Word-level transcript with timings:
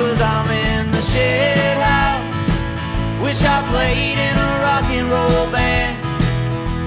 cause 0.00 0.20
I'm 0.20 0.50
in 0.50 0.90
the 0.90 1.02
shed 1.02 1.76
house. 1.76 3.22
Wish 3.22 3.42
I 3.42 3.58
played 3.70 4.18
in 4.28 4.34
a 4.48 4.50
rock 4.64 4.86
and 4.98 5.06
roll 5.14 5.46
band. 5.52 5.96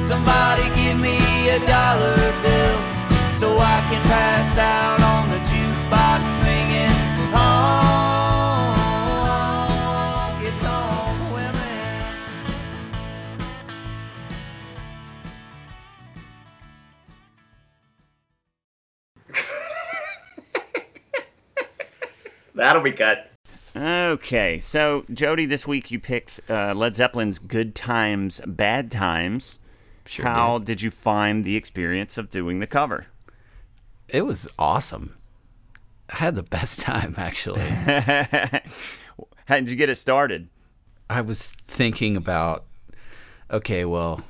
Somebody 0.09 0.65
give 0.79 0.97
me 0.99 1.17
a 1.49 1.59
dollar 1.59 2.17
bill 2.43 2.77
so 3.39 3.47
I 3.59 3.77
can 3.89 4.01
pass 4.13 4.57
out 4.57 5.02
That'll 22.63 22.81
be 22.81 22.93
cut. 22.93 23.29
Okay, 23.75 24.61
so 24.61 25.03
Jody, 25.13 25.45
this 25.45 25.67
week 25.67 25.91
you 25.91 25.99
picked 25.99 26.39
uh, 26.49 26.73
Led 26.73 26.95
Zeppelin's 26.95 27.37
"Good 27.37 27.75
Times, 27.75 28.39
Bad 28.47 28.89
Times." 28.89 29.59
Sure 30.05 30.25
How 30.25 30.59
did 30.59 30.81
you 30.81 30.89
find 30.89 31.43
the 31.43 31.57
experience 31.57 32.17
of 32.17 32.29
doing 32.29 32.59
the 32.59 32.67
cover? 32.67 33.07
It 34.07 34.21
was 34.21 34.49
awesome. 34.57 35.17
I 36.07 36.15
had 36.15 36.35
the 36.35 36.43
best 36.43 36.79
time 36.79 37.15
actually. 37.17 37.59
How 37.67 38.61
did 39.49 39.69
you 39.69 39.75
get 39.75 39.89
it 39.89 39.97
started? 39.97 40.47
I 41.09 41.19
was 41.19 41.51
thinking 41.67 42.15
about, 42.15 42.63
okay, 43.51 43.83
well, 43.83 44.23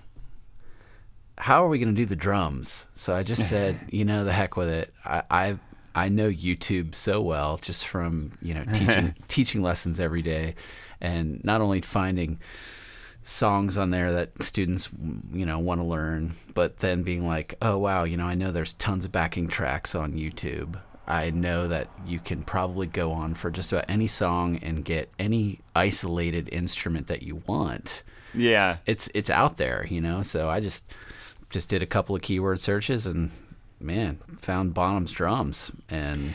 how 1.38 1.64
are 1.64 1.68
we 1.68 1.78
going 1.78 1.94
to 1.94 2.02
do 2.02 2.08
the 2.08 2.16
drums? 2.16 2.88
So 2.95 3.14
I 3.14 3.22
just 3.22 3.48
said, 3.48 3.80
you 3.92 4.06
know, 4.06 4.23
the 4.23 4.34
heck 4.34 4.58
with 4.58 4.70
it. 4.70 4.92
I, 5.06 5.22
I 5.30 5.59
I 5.96 6.10
know 6.10 6.30
YouTube 6.30 6.96
so 6.96 7.22
well 7.22 7.58
just 7.58 7.88
from 7.88 8.32
you 8.42 8.54
know 8.54 8.66
teaching 8.74 9.16
teaching 9.28 9.62
lessons 9.62 10.00
every 10.00 10.22
day, 10.22 10.56
and 11.02 11.44
not 11.44 11.62
only 11.62 11.82
finding 11.82 12.40
songs 13.26 13.78
on 13.78 13.90
there 13.90 14.12
that 14.12 14.44
students 14.44 14.90
you 15.32 15.45
know 15.45 15.59
want 15.59 15.80
to 15.80 15.86
learn, 15.86 16.34
but 16.54 16.78
then 16.80 17.04
being 17.04 17.28
like, 17.28 17.56
oh 17.62 17.78
wow, 17.78 18.04
you 18.04 18.17
know, 18.17 18.26
I 18.26 18.36
know 18.36 18.52
there's 18.52 18.73
tons 18.73 19.06
of 19.06 19.12
backing 19.12 19.48
tracks 19.48 19.95
on 19.95 20.14
YouTube. 20.14 20.80
I 21.06 21.32
know 21.32 21.67
that 21.67 21.90
you 22.08 22.20
can 22.20 22.44
probably 22.44 22.88
go 22.88 23.12
on 23.12 23.34
for 23.34 23.52
just 23.52 23.73
about 23.73 23.89
any 23.89 24.08
song 24.08 24.58
and 24.62 24.86
get 24.86 25.10
any 25.20 25.60
isolated 25.76 26.48
instrument 26.50 27.08
that 27.08 27.23
you 27.23 27.44
want. 27.45 28.04
Yeah, 28.34 28.78
It's 28.86 29.10
it's 29.14 29.30
out 29.30 29.58
there, 29.58 29.86
you 29.89 30.02
know. 30.02 30.22
So 30.22 30.50
I 30.50 30.60
just 30.60 30.86
just 31.50 31.70
did 31.70 31.84
a 31.84 31.86
couple 31.86 32.16
of 32.16 32.22
keyword 32.22 32.60
searches 32.60 33.06
and 33.06 33.32
man, 33.84 34.20
found 34.39 34.73
Bonham's 34.73 35.12
drums 35.12 35.72
and 35.89 36.34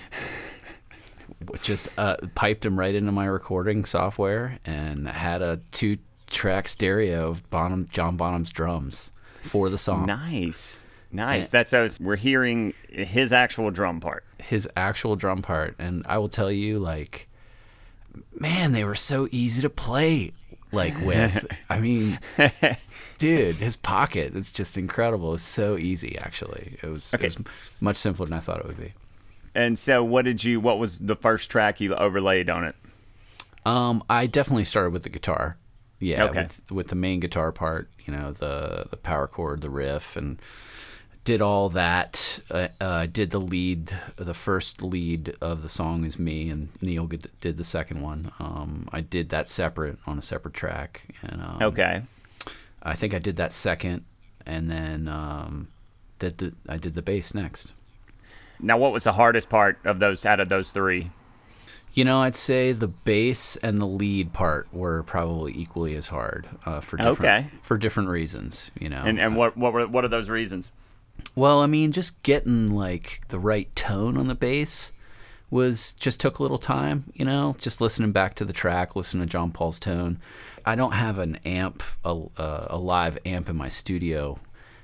just 1.62 1.88
uh, 1.98 2.16
piped 2.34 2.62
them 2.62 2.78
right 2.78 2.94
into 2.94 3.12
my 3.12 3.26
recording 3.26 3.84
software 3.84 4.58
and 4.66 5.08
had 5.08 5.42
a 5.42 5.60
two 5.72 5.98
track 6.26 6.68
stereo 6.68 7.30
of 7.30 7.48
Bonham 7.50 7.88
John 7.90 8.16
Bonham's 8.16 8.50
drums 8.50 9.12
for 9.42 9.68
the 9.70 9.78
song. 9.78 10.06
nice, 10.06 10.78
nice. 11.10 11.44
Yeah. 11.44 11.48
That's 11.52 11.72
us. 11.72 11.98
We're 11.98 12.16
hearing 12.16 12.74
his 12.90 13.32
actual 13.32 13.70
drum 13.70 14.00
part. 14.00 14.24
his 14.42 14.68
actual 14.76 15.16
drum 15.16 15.42
part 15.42 15.74
and 15.78 16.02
i 16.06 16.16
will 16.18 16.28
tell 16.28 16.50
you 16.50 16.78
like 16.78 17.28
man 18.38 18.72
they 18.72 18.84
were 18.84 18.94
so 18.94 19.28
easy 19.30 19.60
to 19.62 19.68
play 19.70 20.32
like 20.72 21.00
with 21.02 21.46
i 21.70 21.80
mean 21.80 22.18
dude 23.18 23.56
his 23.56 23.76
pocket 23.76 24.34
it's 24.36 24.52
just 24.52 24.76
incredible 24.78 25.34
it's 25.34 25.42
so 25.42 25.76
easy 25.76 26.16
actually 26.18 26.76
it 26.82 26.86
was, 26.88 27.12
Okay. 27.14 27.26
it 27.26 27.38
was 27.38 27.46
much 27.80 27.96
simpler 27.96 28.26
than 28.26 28.34
i 28.34 28.38
thought 28.40 28.58
it 28.60 28.66
would 28.66 28.78
be 28.80 28.92
And 29.54 29.78
so, 29.78 30.04
what 30.04 30.24
did 30.24 30.44
you? 30.44 30.60
What 30.60 30.78
was 30.78 30.98
the 31.00 31.16
first 31.16 31.50
track 31.50 31.80
you 31.80 31.94
overlaid 31.94 32.48
on 32.50 32.64
it? 32.64 32.76
um 33.66 34.02
i 34.08 34.26
definitely 34.26 34.64
started 34.64 34.92
with 34.92 35.02
the 35.02 35.08
guitar 35.10 35.56
yeah 36.00 36.24
Okay. 36.24 36.42
with, 36.42 36.70
with 36.70 36.88
the 36.88 36.94
main 36.96 37.18
guitar 37.20 37.50
part 37.50 37.88
you 38.06 38.12
know 38.14 38.30
the 38.30 38.86
the 38.90 38.96
power 38.96 39.26
chord 39.26 39.60
the 39.62 39.70
riff 39.70 40.16
and 40.16 40.38
did 41.24 41.42
all 41.42 41.68
that. 41.70 42.40
Uh, 42.50 42.68
uh, 42.80 43.06
did 43.06 43.30
the 43.30 43.40
lead, 43.40 43.92
the 44.16 44.34
first 44.34 44.82
lead 44.82 45.34
of 45.40 45.62
the 45.62 45.68
song 45.68 46.04
is 46.04 46.18
me, 46.18 46.48
and 46.50 46.68
Neil 46.80 47.06
did 47.06 47.56
the 47.56 47.64
second 47.64 48.00
one. 48.00 48.32
Um, 48.38 48.88
I 48.92 49.00
did 49.02 49.28
that 49.30 49.48
separate 49.48 49.98
on 50.06 50.18
a 50.18 50.22
separate 50.22 50.54
track, 50.54 51.06
and 51.22 51.40
um, 51.42 51.58
Okay. 51.62 52.02
I 52.82 52.94
think 52.94 53.12
I 53.14 53.18
did 53.18 53.36
that 53.36 53.52
second, 53.52 54.04
and 54.46 54.70
then 54.70 55.08
um, 55.08 55.68
did 56.18 56.38
the 56.38 56.54
I 56.68 56.76
did 56.78 56.94
the 56.94 57.02
bass 57.02 57.34
next. 57.34 57.74
Now, 58.60 58.78
what 58.78 58.92
was 58.92 59.04
the 59.04 59.12
hardest 59.12 59.48
part 59.50 59.78
of 59.84 59.98
those 60.00 60.24
out 60.24 60.40
of 60.40 60.48
those 60.48 60.70
three? 60.70 61.10
You 61.92 62.04
know, 62.04 62.20
I'd 62.20 62.34
say 62.36 62.72
the 62.72 62.88
bass 62.88 63.56
and 63.56 63.80
the 63.80 63.86
lead 63.86 64.32
part 64.32 64.68
were 64.72 65.02
probably 65.02 65.52
equally 65.56 65.94
as 65.96 66.08
hard 66.08 66.46
uh, 66.64 66.80
for 66.80 66.96
different 66.96 67.20
Okay. 67.20 67.50
for 67.62 67.76
different 67.76 68.08
reasons. 68.08 68.70
You 68.78 68.88
know, 68.88 69.02
And 69.04 69.18
and 69.20 69.36
what 69.36 69.56
what 69.56 69.72
were 69.72 69.86
what 69.86 70.04
are 70.04 70.08
those 70.08 70.30
reasons? 70.30 70.70
Well, 71.34 71.60
I 71.60 71.66
mean, 71.66 71.92
just 71.92 72.22
getting 72.22 72.74
like 72.74 73.20
the 73.28 73.38
right 73.38 73.74
tone 73.76 74.16
on 74.16 74.28
the 74.28 74.34
bass 74.34 74.92
was 75.50 75.92
just 75.94 76.20
took 76.20 76.38
a 76.38 76.42
little 76.42 76.58
time, 76.58 77.04
you 77.14 77.24
know, 77.24 77.56
just 77.58 77.80
listening 77.80 78.12
back 78.12 78.34
to 78.34 78.44
the 78.44 78.52
track, 78.52 78.94
listening 78.96 79.26
to 79.26 79.30
John 79.30 79.50
Paul's 79.50 79.78
tone. 79.80 80.18
I 80.66 80.74
don't 80.74 80.92
have 80.92 81.18
an 81.18 81.36
amp, 81.46 81.82
a, 82.04 82.20
a 82.36 82.76
live 82.78 83.16
amp 83.24 83.48
in 83.48 83.56
my 83.56 83.68
studio, 83.68 84.38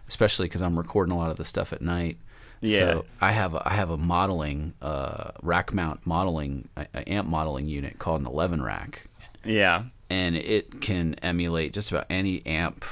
especially 0.09 0.47
because 0.47 0.63
I'm 0.63 0.79
recording 0.79 1.13
a 1.15 1.19
lot 1.19 1.31
of 1.31 1.37
the 1.37 1.45
stuff 1.45 1.73
at 1.73 1.83
night. 1.83 2.17
Yeah. 2.63 2.79
So 2.79 3.05
I 3.21 3.33
have 3.33 3.53
a, 3.55 3.63
I 3.69 3.75
have 3.75 3.91
a 3.91 3.99
modeling, 3.99 4.73
uh, 4.81 5.33
rack 5.43 5.75
mount 5.75 6.07
modeling, 6.07 6.69
a, 6.77 6.87
a 6.95 7.09
amp 7.13 7.29
modeling 7.29 7.67
unit 7.67 7.99
called 7.99 8.23
an 8.23 8.27
11 8.27 8.63
rack 8.63 9.05
Yeah. 9.45 9.85
and 10.09 10.35
it 10.35 10.81
can 10.81 11.15
emulate 11.17 11.75
just 11.75 11.91
about 11.91 12.07
any 12.09 12.45
amp 12.47 12.87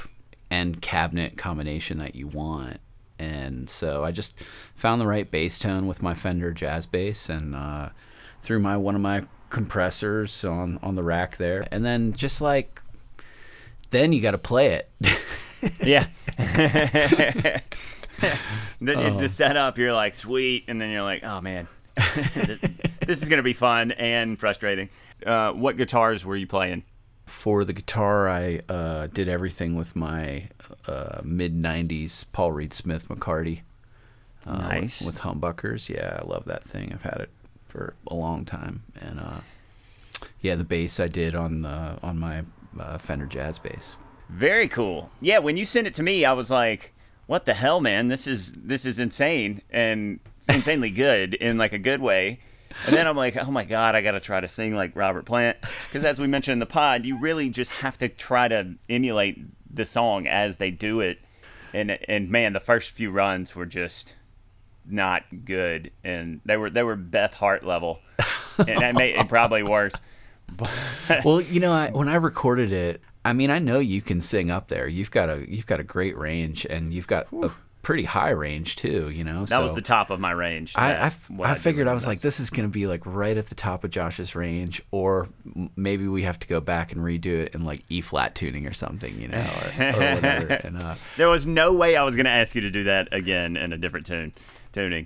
and 0.51 0.79
cabinet 0.79 1.37
combination 1.37 1.97
that 1.97 2.13
you 2.13 2.27
want. 2.27 2.77
And 3.23 3.69
so 3.69 4.03
I 4.03 4.11
just 4.11 4.39
found 4.41 4.99
the 5.01 5.07
right 5.07 5.29
bass 5.29 5.59
tone 5.59 5.87
with 5.87 6.01
my 6.01 6.13
Fender 6.13 6.51
Jazz 6.51 6.85
bass 6.85 7.29
and 7.29 7.55
uh, 7.55 7.89
threw 8.41 8.59
my 8.59 8.77
one 8.77 8.95
of 8.95 9.01
my 9.01 9.23
compressors 9.49 10.43
on 10.43 10.79
on 10.81 10.95
the 10.95 11.03
rack 11.03 11.37
there, 11.37 11.67
and 11.71 11.85
then 11.85 12.13
just 12.13 12.41
like 12.41 12.81
then 13.91 14.11
you 14.11 14.21
got 14.21 14.31
to 14.31 14.37
play 14.37 14.73
it. 14.73 14.89
Yeah. 15.83 16.07
then 16.37 17.61
you 18.81 19.19
just 19.19 19.35
set 19.37 19.57
up, 19.57 19.77
you're 19.77 19.93
like, 19.93 20.15
sweet. 20.15 20.65
And 20.67 20.81
then 20.81 20.89
you're 20.89 21.03
like, 21.03 21.23
oh, 21.23 21.41
man, 21.41 21.67
this, 21.95 23.21
is 23.21 23.29
going 23.29 23.37
to 23.37 23.43
be 23.43 23.53
fun 23.53 23.91
and 23.91 24.39
frustrating. 24.39 24.89
Uh, 25.25 25.51
what 25.51 25.77
guitars 25.77 26.25
were 26.25 26.35
you 26.35 26.47
playing? 26.47 26.83
For 27.25 27.63
the 27.65 27.73
guitar, 27.73 28.27
I 28.29 28.59
uh, 28.69 29.07
did 29.07 29.27
everything 29.27 29.75
with 29.75 29.95
my 29.95 30.49
uh, 30.87 31.21
mid 31.23 31.55
'90s 31.55 32.25
Paul 32.33 32.51
Reed 32.51 32.73
Smith 32.73 33.07
McCarty. 33.07 33.61
uh, 34.45 34.57
Nice. 34.57 34.99
with, 35.01 35.15
with 35.15 35.19
humbuckers. 35.21 35.89
Yeah, 35.89 36.19
I 36.21 36.25
love 36.27 36.45
that 36.45 36.63
thing. 36.63 36.91
I've 36.93 37.01
had 37.03 37.21
it 37.21 37.29
for 37.67 37.95
a 38.07 38.13
long 38.13 38.45
time, 38.45 38.83
and 38.99 39.19
uh, 39.19 39.39
yeah, 40.41 40.55
the 40.55 40.63
bass 40.65 40.99
I 40.99 41.07
did 41.07 41.33
on 41.33 41.61
the 41.61 41.97
on 42.03 42.19
my 42.19 42.43
uh, 42.79 42.97
Fender 42.97 43.25
Jazz 43.25 43.57
bass. 43.57 43.95
Very 44.29 44.67
cool. 44.67 45.09
Yeah, 45.21 45.39
when 45.39 45.57
you 45.57 45.65
sent 45.65 45.87
it 45.87 45.93
to 45.95 46.03
me, 46.03 46.25
I 46.25 46.33
was 46.33 46.51
like, 46.51 46.93
"What 47.25 47.45
the 47.45 47.53
hell, 47.53 47.79
man? 47.79 48.09
This 48.09 48.27
is 48.27 48.51
this 48.53 48.85
is 48.85 48.99
insane 48.99 49.61
and 49.69 50.19
insanely 50.49 50.89
good 50.91 51.33
in 51.35 51.57
like 51.57 51.71
a 51.73 51.79
good 51.79 52.01
way." 52.01 52.39
And 52.85 52.95
then 52.95 53.07
I'm 53.07 53.15
like, 53.15 53.37
"Oh 53.37 53.51
my 53.51 53.65
god, 53.65 53.95
I 53.95 54.01
got 54.01 54.11
to 54.11 54.19
try 54.19 54.39
to 54.39 54.47
sing 54.47 54.75
like 54.75 54.95
Robert 54.95 55.25
Plant." 55.25 55.57
Because 55.61 56.03
as 56.03 56.19
we 56.19 56.27
mentioned 56.27 56.53
in 56.53 56.59
the 56.59 56.65
pod, 56.65 57.05
you 57.05 57.17
really 57.17 57.49
just 57.49 57.71
have 57.71 57.97
to 57.99 58.09
try 58.09 58.47
to 58.47 58.75
emulate 58.89 59.39
the 59.73 59.85
song 59.85 60.27
as 60.27 60.57
they 60.57 60.71
do 60.71 60.99
it. 60.99 61.19
And 61.73 61.91
and 62.07 62.29
man, 62.29 62.53
the 62.53 62.59
first 62.59 62.91
few 62.91 63.11
runs 63.11 63.55
were 63.55 63.65
just 63.65 64.15
not 64.85 65.23
good, 65.45 65.91
and 66.03 66.41
they 66.45 66.57
were 66.57 66.69
they 66.69 66.83
were 66.83 66.95
Beth 66.95 67.33
Hart 67.33 67.63
level, 67.65 67.99
and 68.59 68.79
that 68.79 68.95
made 68.95 69.15
it 69.15 69.27
probably 69.27 69.63
worse. 69.63 69.93
well, 71.23 71.41
you 71.41 71.59
know, 71.59 71.71
I, 71.71 71.89
when 71.91 72.09
I 72.09 72.15
recorded 72.15 72.71
it, 72.71 73.01
I 73.25 73.33
mean, 73.33 73.49
I 73.49 73.59
know 73.59 73.79
you 73.79 74.01
can 74.01 74.21
sing 74.21 74.51
up 74.51 74.67
there. 74.67 74.87
You've 74.87 75.11
got 75.11 75.29
a 75.29 75.49
you've 75.49 75.65
got 75.65 75.79
a 75.79 75.83
great 75.83 76.17
range, 76.17 76.65
and 76.69 76.93
you've 76.93 77.07
got 77.07 77.27
a 77.31 77.51
pretty 77.83 78.03
high 78.05 78.31
range 78.31 78.77
too. 78.77 79.11
You 79.11 79.23
know, 79.23 79.45
That 79.45 79.61
was 79.61 79.75
the 79.75 79.81
top 79.81 80.09
of 80.09 80.19
my 80.19 80.31
range. 80.31 80.73
I, 80.75 80.93
I, 80.93 81.09
That's 81.09 81.29
I 81.29 81.53
figured 81.53 81.87
I 81.87 81.93
was 81.93 82.07
like, 82.07 82.21
this 82.21 82.39
is 82.39 82.49
going 82.49 82.67
to 82.67 82.71
be 82.71 82.87
like 82.87 83.05
right 83.05 83.37
at 83.37 83.47
the 83.47 83.55
top 83.55 83.83
of 83.83 83.91
Josh's 83.91 84.33
range, 84.33 84.81
or 84.89 85.27
maybe 85.75 86.07
we 86.07 86.23
have 86.23 86.39
to 86.39 86.47
go 86.47 86.59
back 86.59 86.91
and 86.91 87.01
redo 87.01 87.41
it 87.41 87.53
in 87.53 87.63
like 87.63 87.83
E 87.89 88.01
flat 88.01 88.33
tuning 88.33 88.65
or 88.65 88.73
something, 88.73 89.19
you 89.21 89.27
know, 89.27 89.37
or, 89.77 89.83
or 89.83 89.91
whatever. 90.15 90.53
And 90.53 90.81
uh, 90.81 90.95
There 91.17 91.29
was 91.29 91.45
no 91.45 91.73
way 91.73 91.95
I 91.95 92.03
was 92.03 92.15
going 92.15 92.25
to 92.25 92.31
ask 92.31 92.55
you 92.55 92.61
to 92.61 92.71
do 92.71 92.85
that 92.85 93.09
again 93.11 93.55
in 93.57 93.73
a 93.73 93.77
different 93.77 94.07
tune, 94.07 94.31
tuning. 94.71 95.05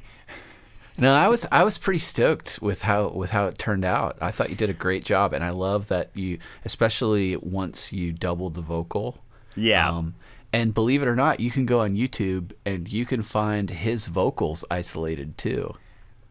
no, 1.00 1.14
I 1.14 1.28
was 1.28 1.48
I 1.52 1.64
was 1.64 1.78
pretty 1.78 2.00
stoked 2.00 2.60
with 2.62 2.84
how 2.84 3.10
with 3.10 3.32
how 3.32 3.46
it 3.48 3.58
turned 3.58 3.86
out. 3.86 4.18
I 4.22 4.30
thought 4.32 4.50
you 4.52 4.56
did 4.56 4.70
a 4.70 4.74
great 4.74 5.04
job, 5.04 5.34
and 5.34 5.44
I 5.44 5.50
love 5.50 5.88
that 5.88 6.12
you, 6.14 6.38
especially 6.64 7.36
once 7.38 7.92
you 7.92 8.14
doubled 8.14 8.54
the 8.54 8.62
vocal. 8.62 9.18
Yeah. 9.56 9.90
Um, 9.90 10.14
and 10.54 10.74
believe 10.74 11.02
it 11.02 11.08
or 11.08 11.16
not, 11.16 11.40
you 11.40 11.52
can 11.52 11.66
go 11.66 11.82
on 11.82 11.96
YouTube 11.96 12.54
and 12.66 12.92
you 12.92 13.06
can 13.06 13.22
find 13.22 13.70
his 13.70 14.08
vocals 14.08 14.64
isolated 14.72 15.38
too. 15.38 15.76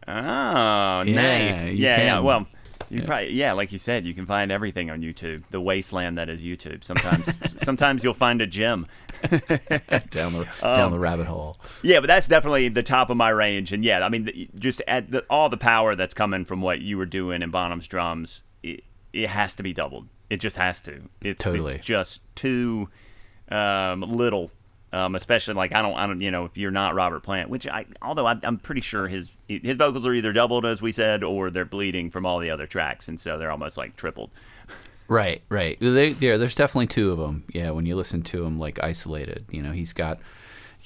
oh, 0.07 0.11
nice. 1.03 1.63
Yeah, 1.65 1.97
yeah. 2.01 2.19
Well, 2.19 2.47
You 2.89 3.03
probably 3.03 3.33
yeah, 3.33 3.51
like 3.53 3.71
you 3.71 3.77
said, 3.77 4.05
you 4.05 4.13
can 4.13 4.25
find 4.25 4.51
everything 4.51 4.89
on 4.89 5.01
YouTube. 5.01 5.43
The 5.51 5.59
wasteland 5.61 6.17
that 6.17 6.29
is 6.29 6.43
YouTube. 6.43 6.83
Sometimes 6.83 7.55
sometimes 7.63 8.03
you'll 8.03 8.13
find 8.13 8.41
a 8.41 8.47
gem. 8.47 8.87
down 9.29 9.39
the 10.33 10.47
down 10.61 10.91
the 10.91 10.97
um, 10.97 10.99
rabbit 10.99 11.25
hole. 11.27 11.57
Yeah, 11.81 11.99
but 11.99 12.07
that's 12.07 12.27
definitely 12.27 12.69
the 12.69 12.83
top 12.83 13.09
of 13.09 13.17
my 13.17 13.29
range. 13.29 13.73
And 13.73 13.83
yeah, 13.83 14.05
I 14.05 14.09
mean, 14.09 14.25
the- 14.25 14.49
just 14.55 14.81
at 14.87 15.11
the, 15.11 15.25
all 15.29 15.49
the 15.49 15.57
power 15.57 15.95
that's 15.95 16.13
coming 16.13 16.45
from 16.45 16.61
what 16.61 16.81
you 16.81 16.97
were 16.97 17.05
doing 17.07 17.41
in 17.41 17.49
Bonham's 17.49 17.87
drums, 17.87 18.43
it, 18.63 18.83
it 19.13 19.29
has 19.29 19.55
to 19.55 19.63
be 19.63 19.73
doubled. 19.73 20.07
It 20.29 20.37
just 20.39 20.57
has 20.57 20.81
to. 20.83 21.09
It's, 21.21 21.43
Totally. 21.43 21.75
it's 21.75 21.85
just 21.85 22.21
too 22.35 22.89
um, 23.49 24.01
little. 24.01 24.51
Um, 24.93 25.15
especially 25.15 25.55
like 25.55 25.75
I 25.75 25.81
don't, 25.81 25.95
I 25.95 26.07
don't, 26.07 26.21
you 26.21 26.31
know, 26.31 26.45
if 26.45 26.57
you're 26.57 26.71
not 26.71 26.95
Robert 26.95 27.21
Plant, 27.21 27.49
which 27.49 27.67
I, 27.67 27.85
although 28.01 28.25
I, 28.25 28.39
I'm 28.41 28.57
pretty 28.57 28.79
sure 28.79 29.09
his 29.09 29.37
his 29.49 29.75
vocals 29.75 30.05
are 30.05 30.13
either 30.13 30.31
doubled 30.31 30.65
as 30.65 30.81
we 30.81 30.93
said, 30.93 31.25
or 31.25 31.49
they're 31.49 31.65
bleeding 31.65 32.09
from 32.09 32.25
all 32.25 32.39
the 32.39 32.49
other 32.49 32.65
tracks, 32.65 33.09
and 33.09 33.19
so 33.19 33.37
they're 33.37 33.51
almost 33.51 33.75
like 33.77 33.97
tripled. 33.97 34.29
Right, 35.09 35.41
right. 35.49 35.77
They, 35.79 36.13
there, 36.13 36.37
there's 36.37 36.55
definitely 36.55 36.87
two 36.87 37.11
of 37.11 37.17
them. 37.17 37.43
Yeah, 37.53 37.71
when 37.71 37.85
you 37.85 37.97
listen 37.97 38.21
to 38.23 38.45
him 38.45 38.59
like 38.59 38.81
isolated, 38.81 39.45
you 39.51 39.61
know, 39.61 39.71
he's 39.71 39.91
got, 39.91 40.19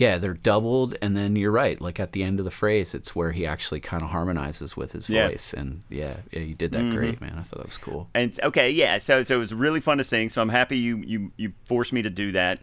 yeah, 0.02 0.18
they're 0.18 0.34
doubled, 0.34 0.98
and 1.00 1.16
then 1.16 1.36
you're 1.36 1.52
right. 1.52 1.80
Like 1.80 2.00
at 2.00 2.14
the 2.14 2.24
end 2.24 2.40
of 2.40 2.46
the 2.46 2.50
phrase, 2.50 2.96
it's 2.96 3.16
where 3.16 3.34
he 3.34 3.46
actually 3.46 3.82
kind 3.82 4.02
of 4.02 4.10
harmonizes 4.10 4.76
with 4.76 4.94
his 4.94 5.08
Yeah. 5.08 5.28
voice, 5.28 5.54
and 5.54 5.82
yeah, 5.90 6.18
yeah, 6.32 6.40
you 6.40 6.56
did 6.56 6.72
that 6.72 6.80
mm-hmm. 6.80 6.96
great, 6.96 7.22
man. 7.22 7.36
I 7.38 7.44
thought 7.44 7.60
that 7.60 7.68
was 7.68 7.78
cool. 7.78 8.10
And 8.16 8.38
okay, 8.42 8.72
yeah. 8.72 8.98
So 8.98 9.22
so 9.22 9.36
it 9.36 9.38
was 9.38 9.54
really 9.54 9.80
fun 9.80 10.00
to 10.00 10.04
sing. 10.04 10.30
So 10.30 10.42
I'm 10.42 10.50
happy 10.50 10.80
you 10.80 10.98
you 11.06 11.32
you 11.38 11.54
forced 11.66 11.94
me 11.94 12.02
to 12.02 12.10
do 12.10 12.32
that. 12.32 12.58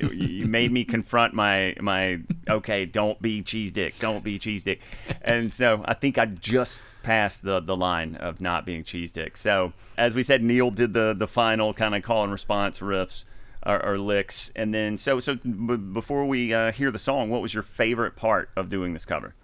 you, 0.00 0.08
you 0.08 0.46
made 0.46 0.72
me 0.72 0.86
confront 0.86 1.34
my 1.34 1.76
my 1.82 2.20
okay. 2.48 2.86
Don't 2.86 3.20
be 3.20 3.42
cheese 3.42 3.72
dick. 3.72 3.98
Don't 3.98 4.24
be 4.24 4.38
cheese 4.38 4.64
dick. 4.64 4.80
And 5.20 5.52
so 5.52 5.82
I 5.84 5.92
think 5.92 6.16
I 6.16 6.24
just 6.24 6.80
passed 7.02 7.42
the 7.42 7.60
the 7.60 7.76
line 7.76 8.16
of 8.16 8.40
not 8.40 8.64
being 8.64 8.84
cheese 8.84 9.12
dick. 9.12 9.36
So 9.36 9.74
as 9.98 10.14
we 10.14 10.22
said, 10.22 10.42
Neil 10.42 10.70
did 10.70 10.94
the 10.94 11.14
the 11.14 11.28
final 11.28 11.74
kind 11.74 11.94
of 11.94 12.02
call 12.02 12.22
and 12.22 12.32
response 12.32 12.78
riffs. 12.78 13.26
Or, 13.66 13.84
or 13.84 13.98
licks, 13.98 14.50
and 14.56 14.72
then 14.72 14.96
so 14.96 15.20
so. 15.20 15.34
B- 15.34 15.76
before 15.76 16.24
we 16.24 16.54
uh, 16.54 16.72
hear 16.72 16.90
the 16.90 16.98
song, 16.98 17.28
what 17.28 17.42
was 17.42 17.52
your 17.52 17.62
favorite 17.62 18.16
part 18.16 18.48
of 18.56 18.70
doing 18.70 18.94
this 18.94 19.04
cover? 19.04 19.34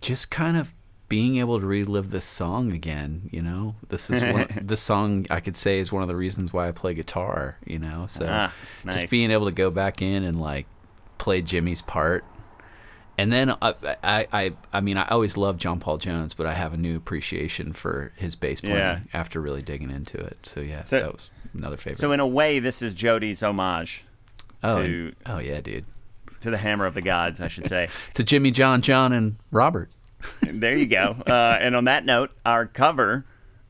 just 0.00 0.30
kind 0.30 0.56
of 0.56 0.74
being 1.08 1.36
able 1.36 1.60
to 1.60 1.66
relive 1.66 2.10
this 2.10 2.24
song 2.24 2.72
again 2.72 3.28
you 3.32 3.40
know 3.40 3.74
this 3.88 4.10
is 4.10 4.22
one, 4.22 4.46
this 4.62 4.80
song 4.80 5.24
i 5.30 5.38
could 5.40 5.56
say 5.56 5.78
is 5.78 5.90
one 5.92 6.02
of 6.02 6.08
the 6.08 6.16
reasons 6.16 6.52
why 6.52 6.68
i 6.68 6.72
play 6.72 6.92
guitar 6.92 7.56
you 7.64 7.78
know 7.78 8.04
so 8.06 8.26
Ah, 8.28 8.52
nice. 8.84 9.00
just 9.00 9.10
being 9.10 9.30
able 9.30 9.46
to 9.46 9.54
go 9.54 9.70
back 9.70 10.02
in 10.02 10.24
and 10.24 10.38
like 10.40 10.66
play 11.16 11.40
jimmy's 11.40 11.80
part 11.80 12.24
and 13.18 13.32
then 13.32 13.50
I, 13.62 13.74
I, 14.02 14.26
I, 14.32 14.52
I 14.72 14.80
mean, 14.80 14.96
I 14.96 15.06
always 15.08 15.36
loved 15.36 15.60
John 15.60 15.80
Paul 15.80 15.98
Jones, 15.98 16.34
but 16.34 16.46
I 16.46 16.52
have 16.54 16.72
a 16.72 16.76
new 16.76 16.96
appreciation 16.96 17.72
for 17.72 18.12
his 18.16 18.34
bass 18.36 18.60
playing 18.60 18.76
Yeah. 18.76 19.00
after 19.12 19.40
really 19.40 19.62
digging 19.62 19.90
into 19.90 20.18
it. 20.18 20.38
So 20.44 20.60
yeah, 20.60 20.82
So- 20.84 21.00
that 21.00 21.12
was 21.12 21.30
another 21.54 21.76
favorite. 21.76 21.98
So 22.00 22.12
in 22.12 22.20
a 22.20 22.26
way, 22.26 22.58
this 22.58 22.82
is 22.82 22.94
Jody's 22.94 23.42
homage 23.42 24.04
oh, 24.62 24.82
to 24.82 24.84
and- 24.84 25.16
oh 25.26 25.38
yeah, 25.38 25.60
dude, 25.60 25.84
to 26.40 26.50
the 26.50 26.58
Hammer 26.58 26.86
of 26.86 26.94
the 26.94 27.02
Gods, 27.02 27.40
I 27.40 27.48
should 27.48 27.68
say. 27.68 27.88
to 28.14 28.24
Jimmy, 28.24 28.50
John, 28.50 28.80
John, 28.82 29.12
and 29.12 29.36
Robert. 29.50 29.90
there 30.42 30.76
you 30.76 30.86
go. 30.86 31.16
Uh, 31.26 31.58
and 31.60 31.76
on 31.76 31.84
that 31.84 32.04
note, 32.04 32.30
our 32.46 32.66
cover 32.66 33.26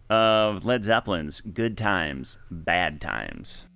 of 0.08 0.64
Led 0.64 0.84
Zeppelin's 0.84 1.40
"Good 1.40 1.76
Times, 1.76 2.38
Bad 2.50 3.00
Times." 3.00 3.66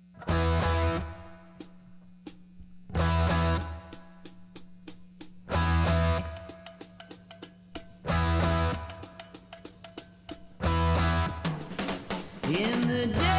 The 12.99 13.07
days 13.07 13.38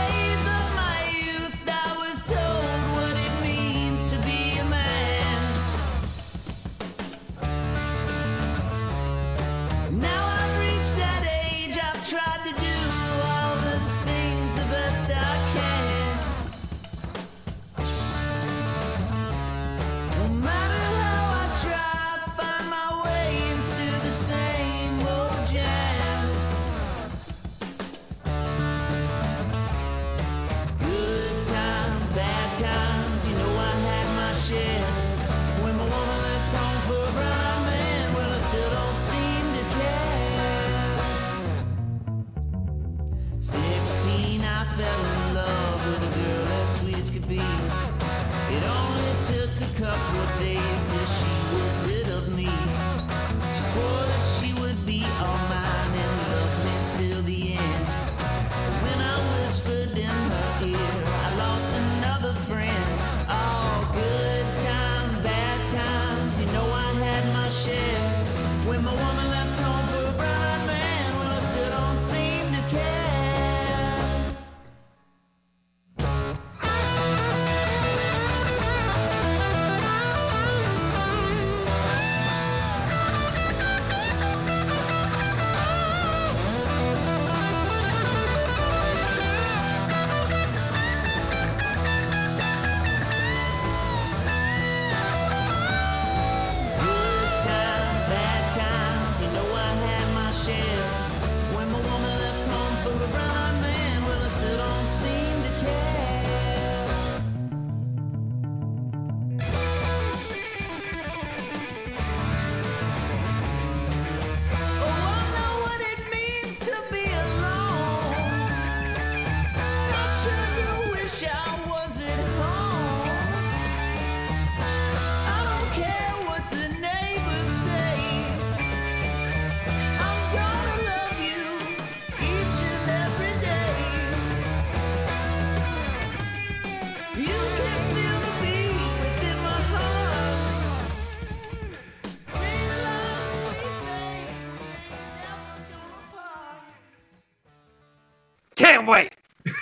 Can't 148.70 148.86
wait. 148.86 149.12